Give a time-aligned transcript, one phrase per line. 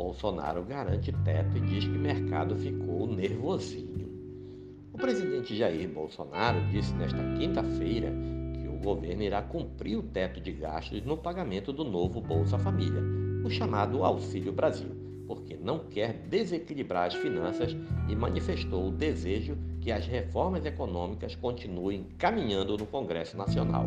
[0.00, 4.08] Bolsonaro garante teto e diz que mercado ficou nervosinho.
[4.94, 8.10] O presidente Jair Bolsonaro disse nesta quinta-feira
[8.54, 13.02] que o governo irá cumprir o teto de gastos no pagamento do novo Bolsa Família,
[13.44, 14.88] o chamado Auxílio Brasil,
[15.26, 17.76] porque não quer desequilibrar as finanças
[18.08, 23.86] e manifestou o desejo que as reformas econômicas continuem caminhando no Congresso Nacional.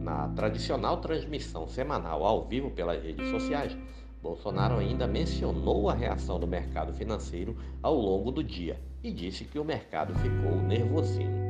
[0.00, 3.76] Na tradicional transmissão semanal ao vivo pelas redes sociais,
[4.22, 9.58] Bolsonaro ainda mencionou a reação do mercado financeiro ao longo do dia e disse que
[9.58, 11.42] o mercado ficou nervosinho.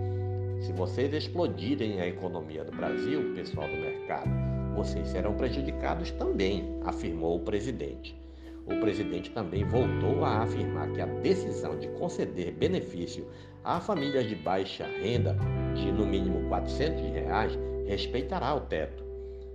[0.62, 4.31] Se vocês explodirem a economia do Brasil, pessoal do mercado,
[4.75, 8.19] vocês serão prejudicados também, afirmou o presidente.
[8.65, 13.27] O presidente também voltou a afirmar que a decisão de conceder benefício
[13.62, 15.37] a famílias de baixa renda
[15.75, 19.05] de no mínimo 400 reais respeitará o teto.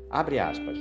[0.07, 0.77] Abre aspas.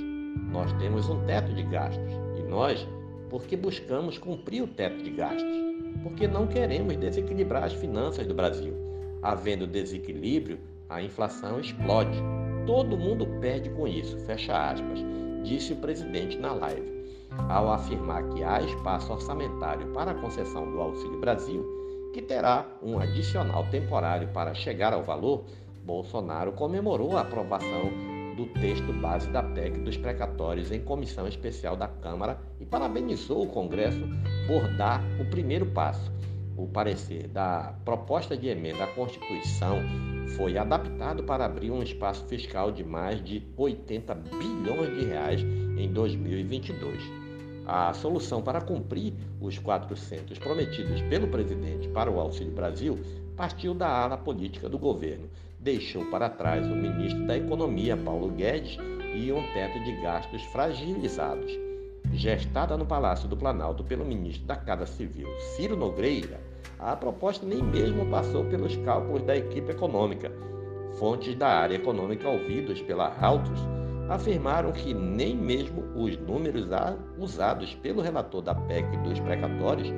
[0.51, 2.87] Nós temos um teto de gastos nós,
[3.29, 5.57] porque buscamos cumprir o teto de gastos,
[6.03, 8.73] porque não queremos desequilibrar as finanças do Brasil.
[9.21, 12.17] Havendo desequilíbrio, a inflação explode.
[12.65, 14.99] Todo mundo perde com isso, fecha aspas,
[15.43, 16.97] disse o presidente na live.
[17.49, 21.65] Ao afirmar que há espaço orçamentário para a concessão do Auxílio Brasil,
[22.13, 25.43] que terá um adicional temporário para chegar ao valor,
[25.83, 31.87] Bolsonaro comemorou a aprovação do texto base da PEC dos precatórios em comissão especial da
[31.87, 34.07] Câmara e parabenizou o Congresso
[34.45, 36.11] por dar o primeiro passo.
[36.55, 39.79] O parecer da proposta de emenda à Constituição
[40.35, 45.91] foi adaptado para abrir um espaço fiscal de mais de 80 bilhões de reais em
[45.91, 47.01] 2022.
[47.65, 52.99] A solução para cumprir os 400 prometidos pelo presidente para o Auxílio Brasil
[53.35, 55.27] partiu da ala política do governo.
[55.67, 58.77] Deixou para trás o ministro da Economia, Paulo Guedes,
[59.13, 61.51] e um teto de gastos fragilizados.
[62.13, 66.39] Gestada no Palácio do Planalto pelo ministro da Casa Civil, Ciro Nogueira,
[66.79, 70.31] a proposta nem mesmo passou pelos cálculos da equipe econômica.
[70.97, 73.59] Fontes da área econômica ouvidos pela Autos
[74.07, 76.65] afirmaram que nem mesmo os números
[77.17, 79.89] usados pelo relator da PEC dos precatórios,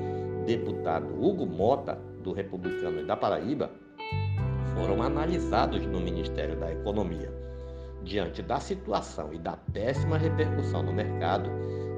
[0.48, 3.70] deputado Hugo Mota, do Republicano da Paraíba
[4.80, 7.30] foram analisados no Ministério da Economia.
[8.02, 11.50] Diante da situação e da péssima repercussão no mercado,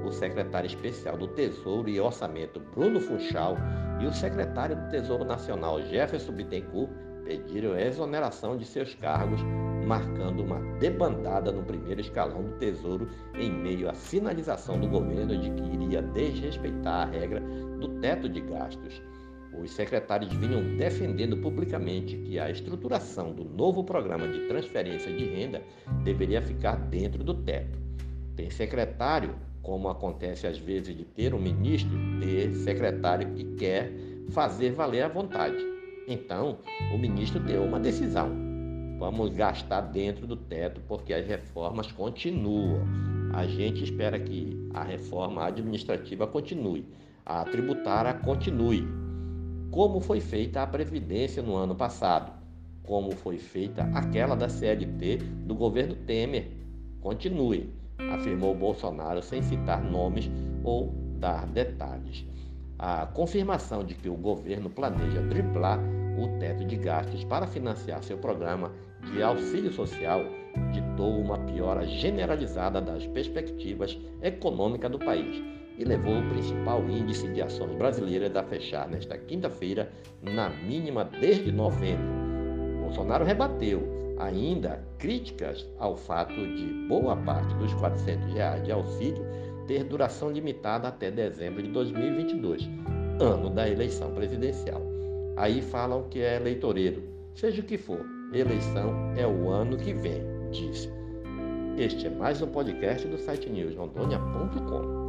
[0.04, 3.56] o secretário especial do Tesouro e Orçamento, Bruno Funchal,
[4.00, 6.90] e o secretário do Tesouro Nacional, Jefferson Bittencourt,
[7.24, 9.40] pediram exoneração de seus cargos,
[9.86, 15.50] marcando uma debandada no primeiro escalão do Tesouro em meio à sinalização do governo de
[15.50, 17.40] que iria desrespeitar a regra
[17.78, 19.00] do teto de gastos.
[19.60, 25.62] Os secretários vinham defendendo publicamente que a estruturação do novo programa de transferência de renda
[26.04, 27.78] deveria ficar dentro do teto.
[28.34, 33.92] Tem secretário, como acontece às vezes de ter um ministro, ter secretário que quer
[34.30, 35.58] fazer valer a vontade.
[36.08, 36.58] Então,
[36.92, 38.30] o ministro deu uma decisão.
[38.98, 42.82] Vamos gastar dentro do teto porque as reformas continuam.
[43.34, 46.86] A gente espera que a reforma administrativa continue,
[47.24, 48.86] a tributária continue,
[49.72, 52.30] como foi feita a Previdência no ano passado,
[52.82, 55.16] como foi feita aquela da CLT
[55.46, 56.50] do governo Temer.
[57.00, 57.72] Continue,
[58.12, 60.30] afirmou Bolsonaro sem citar nomes
[60.62, 62.22] ou dar detalhes.
[62.78, 65.80] A confirmação de que o governo planeja triplar
[66.18, 68.70] o teto de gastos para financiar seu programa
[69.10, 70.20] de auxílio social
[70.70, 77.74] ditou uma piora generalizada das perspectivas econômicas do país levou o principal índice de ações
[77.74, 79.90] brasileiras a fechar nesta quinta-feira
[80.22, 82.22] na mínima desde novembro.
[82.80, 89.24] Bolsonaro rebateu ainda críticas ao fato de boa parte dos 400 reais de auxílio
[89.66, 92.68] ter duração limitada até dezembro de 2022,
[93.20, 94.82] ano da eleição presidencial.
[95.36, 97.02] Aí falam que é eleitoreiro.
[97.34, 100.90] Seja o que for, eleição é o ano que vem, disse.
[101.78, 105.01] Este é mais um podcast do site newsrondônia.com.